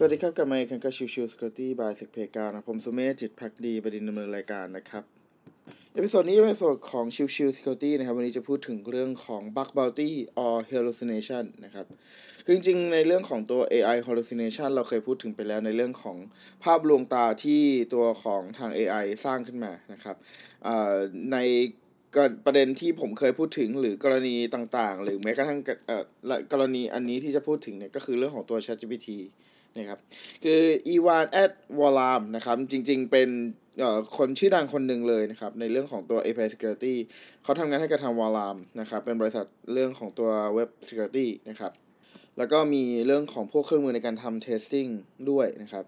[0.00, 5.02] สวัสดีครับกลับมาอีกครั้งกับ Chill Chill Security by SecPlayground นะผมสุเมธจิตภักดีบดินทร์ ดำเนินรายการนะครับ
[5.94, 10.10] episode นี้เป็น episode ของ Chill Chill Security นะครับ วันนี้จะพูดถึงเรื่องของ bug bounty
[10.44, 11.86] or hallucination นะครับ
[12.44, 16.16] คือจริงๆ ในเรื่องของตัว AI hallucination เราเคยพูดถึงไปแล้วในเรื่องของ
[16.64, 17.62] ภาพลวงตาที่
[17.94, 20.16] ตัวของทาง AI สร้างขึ้นมานะครับ
[21.32, 21.36] ใน
[22.16, 25.60] ก็ประเด็นที่ผมเคยพูดถึงหรือกรณีต่างๆ หรือแม้กระทั่ง
[26.52, 29.08] กรณีอันนี้ที่จะพูดถึงเนี่ยก็คือเรื่องของตัว ChatGPT
[29.76, 29.98] นะครับ
[30.44, 33.28] คือ Ivan at Wallarm นะครับจริง ๆ เป็น
[34.18, 36.94] คนชื่อดังคนหนึ่งเลยนะครับ ในเรื่องของตัว API Security
[37.42, 41.72] เขาทำงานให้กับทาง Wallarm นะครับ เป็นบริษัทเรื่องของตัว Web Security นะครับ
[42.38, 44.90] แล้วก็มีเรื่องของพวกเครื่องมือในการทำ testing
[45.30, 45.84] ด้วยนะครับ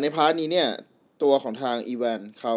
[0.00, 0.68] ใน part นี้เนี่ย
[1.22, 2.56] ตัวของทาง Ivan เขา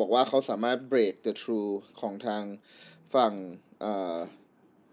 [0.00, 2.42] บอกว่าเขาสามารถ break through ของทาง
[3.14, 3.32] ฝั่ง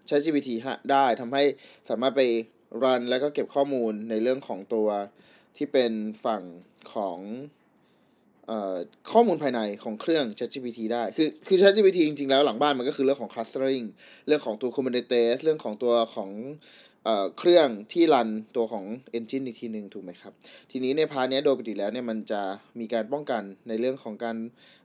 [0.08, 0.48] ChatGPT
[0.90, 1.42] ได้ทำให้
[1.90, 2.22] สามารถไป
[2.82, 4.88] run แล้วก็เก็บข้อมูลในเรื่องของตัว
[5.56, 5.92] ที่เป็น
[6.24, 6.42] ฝั่ง
[6.94, 7.18] ของ
[9.12, 13.86] ข้อมูลภายในของเครื่อง ChatGPT ได้ คือคือ ChatGPT จริงๆ แล้วหลังบ้านมันก็คือเรื่องของ clustering
[14.26, 16.30] เรื่องของตัว Kubernetes เรื่องของตัวของ
[17.38, 18.84] เครื่องที่ run ตัวของ
[19.18, 20.32] engine อีกทีหนึ่งถูกไหมครับ
[20.70, 22.42] ทีนี้ใน part นี้โดยปกติแล้วเนี่ยมันจะ
[22.80, 24.36] มีการป้องกันในเรื่องของการ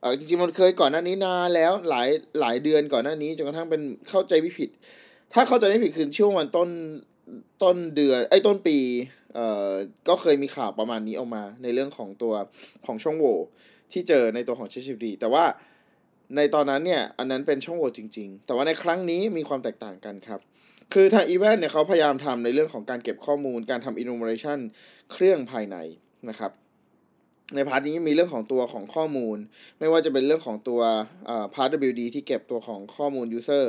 [0.02, 4.70] เออจริงๆ มันเคยก่อนหน้านี้นานแล้วหลายหลายเดือนก่อนหน้านี้จนกระทั่งเป็นเข้าใจไม่ผิด
[5.34, 6.70] ถ้าเข้าใจไม่ผิดคือช่วงวันต้น
[7.64, 8.78] ต้นเดือนไอ้ต้นปี
[9.34, 9.72] เอ่อ
[10.08, 12.34] ก็เคยมีข่าวประมาณนี้ออกมา ในเรื่องของตัว
[12.86, 13.38] ของช่องโหว่
[13.92, 15.46] ที่เจอในตัวของ ChatGPT แต่ว่า
[16.36, 20.40] ในตอนนั้นเนี่ย อันนั้นเป็นช่องโหว่จริง ๆ แต่ว่าในครั้งนี้มีความแตกต่างกันครับ
[20.94, 24.60] คือทางอีเวนเนี่ยเขาพยายามทำในเรื่องของการเก็บข้อมูล การทำ enumeration
[25.12, 25.78] เครื่องภายใน
[26.30, 26.52] นะครับ
[27.56, 29.38] ใน part นี้มีเรื่องของตัวของข้อมูล
[29.80, 30.82] ไม่ว่าจะเป็นเรื่องของตัว
[31.54, 33.66] พาร์ท WD ที่เก็บตัวของข้อมูล user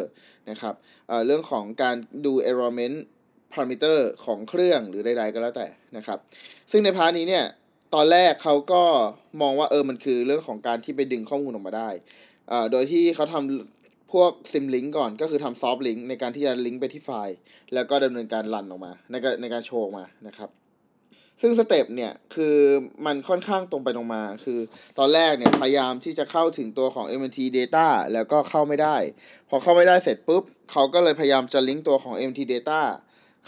[0.51, 0.75] นะครับ
[1.27, 2.97] เรื่องของการดู environment
[3.53, 6.19] พารามิเตอร์ของเครื่องหรือใดๆก็แล้วแต่นะครับ
[6.71, 7.45] ซึ่งใน part นี้เนี่ย
[7.95, 8.83] ตอนแรกเขาก็
[9.41, 11.91] มองว่าเออมันคือเรื่องของการที่ไปดึงข้อมูลออกมาได้
[12.51, 17.37] อ่าโดยที่เขาทำพวก symlink ก่อนก็คือทำ soft link ในการที่จะลิงก์ไปที่ไฟล์
[17.75, 20.51] แล้วก็ดำเนินการรันออกมาในการในการโชว์มานะครับ
[21.41, 22.57] ซึ่งสเต็ปเนี่ยคือ
[23.07, 24.59] มันค่อนข้างตรงไปตรงมา คือ
[24.99, 28.97] ตอนแรกเนี่ยพยายามที่จะเข้าถึงตัวของ MT Data แล้วก็เข้าไม่ได้
[29.49, 30.43] พอเข้าไม่ได้เสร็จปุ๊บ
[30.73, 32.81] เขาก็เลยพยายามจะลิงก์ตัวของ MT Data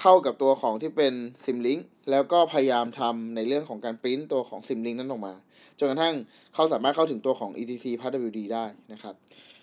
[0.00, 1.14] เข้ากับตัวของที่เป็น
[1.44, 1.78] ซิมลิง
[2.10, 5.34] แล้วก็พยายามทำในเรื่องของการปริ้นตัวของซิมลิงนั้นออกมา
[5.78, 6.14] จนกระทั่ง
[6.54, 9.14] เขาสามารถเข้าถึงตัวของ etc p a w d ได้นะครับ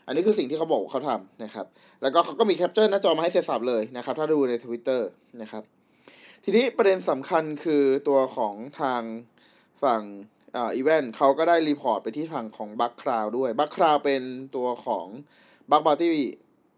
[0.05, 1.65] อันนี้คือสิ่งที่เขาบอกเขาทำนะครับ
[2.01, 5.01] แล้วก็เขาก็มี capture หน้าจอมาให้เสร็จสรรพเลยนะครับ ถ้าดูใน Twitter
[5.41, 5.63] นะครับ
[6.43, 9.01] ทีนี้ประเด็นสำคัญคือตัวของทาง
[9.83, 10.01] ฝั่ง
[10.57, 14.21] Ivan เขาก็ได้ report ไปที่ฝั่งของ Bugcrowd ด้วย Bugcrowd เป็น
[14.55, 15.05] ตัวของ
[15.71, 16.09] bug bounty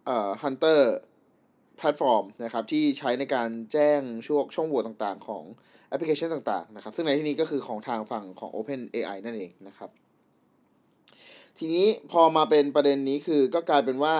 [0.06, 5.44] เอ่อ hunter platform นะครับที่ใช้ในการแจ้งช่วงช่องโหว่ต่างๆ ของ
[5.90, 9.90] แอปพลิเคชันต่างๆนะครับซึ่งในที่นี้ก็คือของทางฝั่งของ Open AI นั่นเองนะครับ
[11.58, 14.16] ทีนี้พอมาเป็นประเด็นนี้คือก็กลายเป็นว่า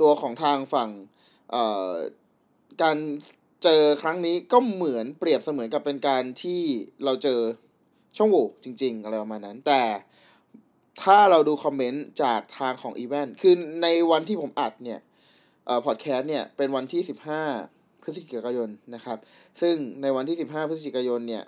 [0.00, 0.90] ตัวของทางฝั่ง
[2.82, 2.96] การ
[3.62, 6.62] เจอครั้งนี้ก็เหมือนเปรียบเสมือนกับเป็นการที่
[7.04, 7.40] เราเจอ
[8.16, 9.82] ช่องโหว่จริง ๆ อะไรประมาณนั้น แต่
[11.02, 15.00] ถ้าเราดูคอมเมนต์จากทางของอีเวนต์คือในวันที่ผมอัดเนี่ย
[15.86, 17.02] พอดแคสต์เนี่ยเป็นวันที่
[17.50, 19.18] 15 พฤศจิกายนนะครับ
[19.60, 21.44] ซึ่งในวันที่ 15 พฤศจิกายนเนี่ย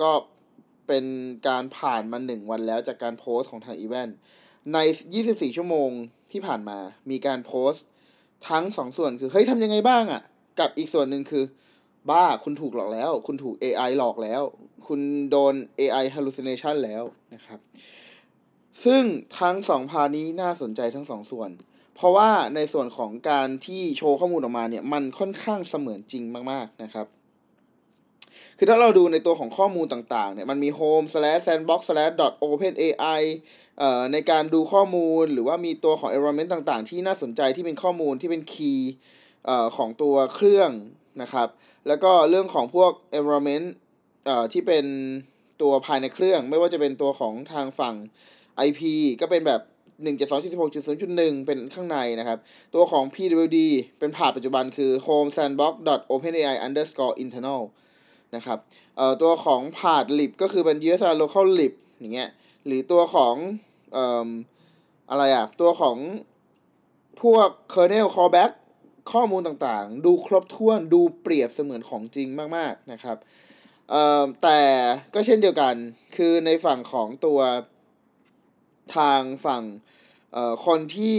[0.00, 0.10] ก็
[0.86, 1.04] เป็น
[1.48, 4.16] การผ่านมา1วันแล้วจากการโพสต์ของทางอีเวนต์
[4.72, 4.78] ใน
[5.18, 5.90] 24 ชั่วโมง
[6.32, 6.78] ที่ผ่านมา
[7.10, 7.84] มีการโพสต์
[8.48, 10.22] ทั้ง2ส่วนคือเฮ้ยทำยังไงบ้างอะ่ะ
[10.58, 11.44] กับอีกส่วนหนึ่งคือ
[12.10, 14.42] บ้าคุณถูกหลอกแล้ว คุณถูก AI หลอกแล้ว
[14.86, 15.00] คุณ
[15.30, 17.04] โดน AI hallucination แล้ว
[17.34, 17.58] นะครับ
[18.84, 19.02] ซึ่ง
[19.40, 21.50] ทั้งสองพานี้น่าสนใจทั้งสองส่วน
[22.00, 27.06] เพราะว่าในส่วนของการที่โชว์ข้อมูลออกมาเนี่ยมันค่อนข้างเสมือนจริงมากๆนะครับ
[28.58, 33.22] คือถ้าเราดูในตัวของข้อมูลต่างๆเนี่ยมันมี home slash sandbox slash dot open ai
[33.78, 38.80] เอ่อในการดูข้อมูลหรือว่ามีตัวของ environment ต่างๆ ที่น่าสนใจที่เป็นข้อมูลที่เป็น key
[39.46, 40.70] เอ่อของตัวเครื่อง
[41.22, 41.48] นะครับ
[41.88, 43.66] แล้วก็เรื่องของพวก environment
[44.26, 44.84] เอ่อที่เป็น
[45.62, 47.94] ตัวภายในเครื่อง ไม่ว่าจะเป็นตัวของทางฝั่ง
[48.68, 48.80] IP
[49.20, 49.60] ก็เป็นแบบ
[50.04, 52.38] 1.2.16.0.1 เป็นข้างในนะครับ
[52.74, 53.58] ตัวของ PWD
[53.98, 55.74] เป็นผ่านปัจจุบันคือ home sandbox
[56.12, 57.62] openai underscore internal
[58.36, 58.58] นะครับ
[58.96, 62.30] เอ่อตัวของผ่าน lib ก็คือเป็น USR local lib อย่างเงี้ย
[62.66, 63.34] หรือตัวของ
[63.92, 64.28] เอ่อ
[65.10, 65.96] อะไรอะตัวของ
[67.22, 68.52] พวก kernel callback
[69.12, 73.16] ข้อมูลต่างๆ ดูครบถ้วนดูเปรียบเสมือนของจริงมาก ๆ นะครับ
[73.90, 74.60] เอ่อแต่
[75.14, 75.74] ก็เช่นเดียวกัน
[76.16, 77.40] คือในฝั่งของตัว
[78.96, 79.62] ทางฝั่ง
[80.66, 81.18] คนที่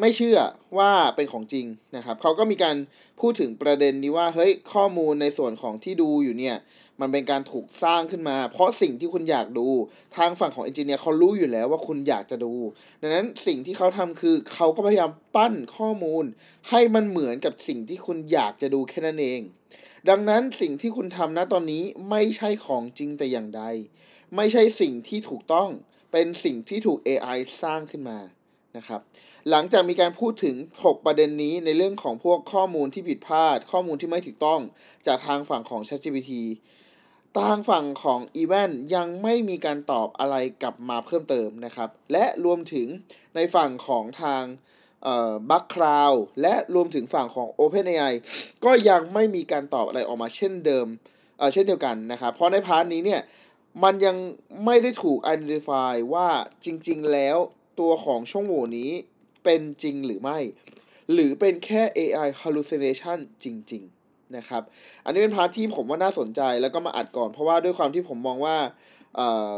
[0.00, 0.38] ไม่เชื่อ
[0.78, 1.66] ว่าเป็นของจริง
[1.96, 2.76] นะครับเขาก็มีการ
[3.20, 6.56] พูดถึงประเด็นนี้ว่าเฮ้ยข้อมูลในส่วนของที่ดูอยู่เนี่ย
[7.00, 9.68] มันเป็นการถูกสร้างขึ้นมา เพราะสิ่งที่คุณอยากดู
[10.16, 12.52] ทางฝั่งของเอนจิเนียร์เขารู้อยู่แล้วว่าคุณอยากจะดู
[13.02, 16.24] ดังนั้นสิ่งที่เขาทำคือเขาก็พยายามปั้นข้อมูล
[16.70, 19.40] ให้มันเหมือนกับสิ่งที่คุณอยากจะดูแค่นั้นเอง
[20.08, 23.62] ดังนั้นสิ่งที่คุณทำณตอนนี้ไม่ใช่ของจริงแต่อย่างใด
[24.36, 25.68] ไม่ใช่สิ่งที่ถูกต้อง
[26.12, 28.18] เป็นสิ่งที่ถูก AI สร้างขึ้นมา
[28.76, 29.00] นะครับ
[29.50, 34.60] หลังจากมีการพูดถึง 6 ประเด็นนี้ในเรื่องของพวกข้อมูลที่ผิดพลาด ข้อมูลที่ไม่ถูกต้อง
[35.06, 36.32] จากทางฝั่งของ ChatGPT
[37.48, 42.88] ทางฝั่งของ e v a n ยังไม่มีการตอบอะไรกลับมาเพิ่มเติมนะครับ และรวมถึง
[43.34, 44.42] ในฝั่งของทาง
[45.50, 46.12] บัคคราว
[46.42, 48.14] และรวมถึงฝั่งของ OpenAI
[48.64, 50.86] ก็ยังไม่มีการตอบอะไรออกมาเช่นเดิม
[51.38, 53.20] เเช่นเดียวกันนะครับ เพราะใน part นี้เนี่ย
[53.82, 54.16] มันยัง
[54.64, 56.28] ไม่ได้ถูก identify ว่า
[56.64, 57.36] จริง ๆ แล้ว
[57.80, 58.90] ตัวของช่องโหว่นี้
[59.44, 60.38] เป็นจริงหรือไม่
[61.12, 64.62] หรือเป็นแค่ AI hallucination จริง ๆ นะครับ
[65.04, 68.56] อันนี้เป็น part ที่ผมว่าน่าสนใจแล้วก็มาอัดก่อน เพราะว่าด้วยความที่ผมมองว่า
[69.16, 69.52] เอ่อ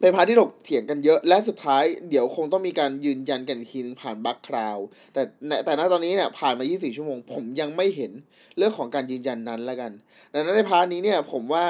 [0.00, 4.78] เป็น part ที่ถกเถียงกันเยอะ และสุดท้ายเดี๋ยวคงต้องมีการยืนยันกันอีกทีนึงผ่าน Bugcrowd
[5.12, 5.22] แต่
[5.64, 8.12] แต่ณตอนนี้เนี่ยผ่านมา 24 ชั่วโมง ผมยังไม่เห็น
[8.58, 9.92] เรื่องของการยืนยันนั้นแล้วกัน
[10.32, 11.66] ดังนั้นใน part นี้เนี่ยผมว่า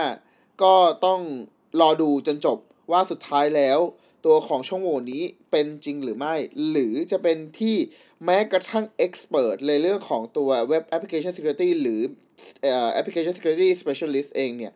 [0.63, 0.75] ก็
[1.07, 1.21] ต้อง
[1.81, 2.59] รอดูจนจบ
[2.91, 3.79] ว่าสุดท้ายแล้ว
[4.27, 6.35] ตัวของช่องโหว่นี้เป็นจริงหรือไม่
[6.71, 7.77] หรือจะเป็นที่
[8.25, 12.01] แม้กระทั่ง expert ในเรื่องของตัว web application security หรือ
[12.99, 14.73] application security specialist เองเนี่ย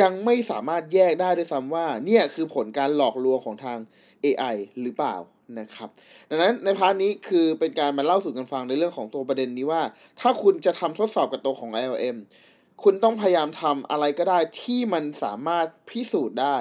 [0.00, 3.78] ยังไม่สามารถแยกได้ด้วยซ้ำว่า เนี่ยคือผลการหลอกลวงของทาง
[4.24, 5.16] AI หรือเปล่า
[5.58, 5.88] นะครับ
[6.30, 9.82] ดังนั้นใน part นี้คือเป็นการมาเล่าสู่กันฟังในเรื่องของตัวประเด็นนี้ว่า
[10.20, 12.16] ถ้าคุณจะทำทดสอบกับตัวของ LLM
[12.82, 16.56] คุณต้องพยายามทำอะไรก็ได้ที่มันสามารถพิสูจน์ได้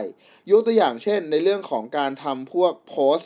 [0.52, 3.20] ยกตัวอย่างเช่น ในเรื่องของการทำพวกโพส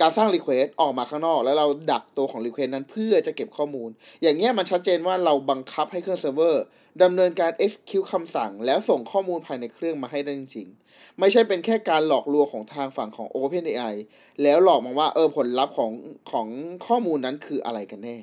[0.00, 3.90] การสร้าง Request ออกมาข้างนอก แล้วเราดักตัวของ Request นั้นเพื่อจะเก็บข้อมูล
[4.22, 6.64] อย่างเงี้ยมันชัดเจนว่าเราบังคับให้เครื่องเซิร์ฟเวอร์
[7.02, 13.94] ดำเนินการ execute คำสั่ง แล้วส่งข้อมูลภายในเครื่องมาให้ได้จริง ๆ ไม่ใช่เป็นแค่การหลอกลวงของทางฝั่งของ OpenAI
[14.42, 15.92] แล้วหลอกมาว่าเออผลลัพธ์ของ
[16.30, 16.46] ของ
[16.86, 18.16] ข้อมูลนั้นคืออะไรกันแน่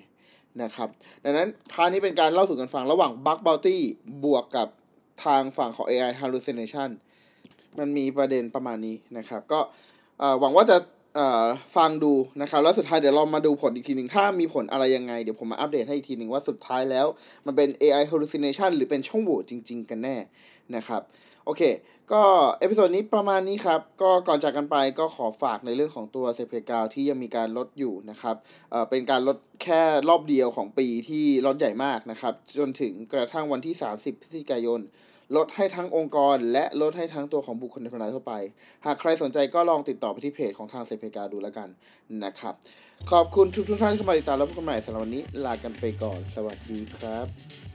[0.63, 0.89] นะครับ
[1.24, 3.77] ดังนั้นพานี้เป็นการเล่าสู่กันฟังระหว่าง Bug Bounty
[4.24, 4.68] บวกกับ
[5.25, 6.89] ทางฝั่งของ AI hallucination
[7.80, 9.59] มันมีประเด็นประมาณนี้นะครับ ก็
[10.39, 10.77] หวังว่าจะ
[11.75, 17.08] ฟังดูนะครับ แล้วสุดท้ายเดี๋ยวเรามาดูผลอีกทีหนึ่งถ้ามีผลอะไรยังไง เดี๋ยวผมมาอัปเดตให้อีกทีหนึ่งว่าสุดท้ายแล้ว
[17.46, 20.18] มันเป็น AI hallucination หรือเป็นช่องโหว่จริง ๆ กันแน่
[20.75, 21.02] นะครับ
[21.46, 21.62] โอเค
[22.12, 22.22] ก็
[22.59, 28.36] episode นี้ประมาณนี้ครับ ก็ก่อนจากกันไปก็ขอฝากในเรื่องของตัวเซเพกาวที่ยังมีการลดอยู่นะครับ
[28.72, 34.81] เอ่อเป็นการลดแค่รอบเดียวของปีที่ลดใหญ่มากนะครับ จนถึงกระทั่งวันที่ 30พฤศจิกายน
[35.36, 38.33] ลดให้ทั้งองค์กร และลดให้ทั้งตัวของบุคคลในพนาทั่วไป
[38.86, 41.69] หากใครสนใจก็ลองติดต่อไปที่เพจของทางเซเพกาดูแล้วกัน
[42.24, 42.56] นะครับ
[43.12, 47.70] ขอบคุณทุกทุกท่านที่เข้ามาติดตามแล้วพบกันใหม่สำหรับวันนี้ลากันไปก่อน สวัสดีครับ